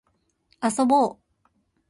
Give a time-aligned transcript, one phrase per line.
[0.63, 1.19] 遊ぼう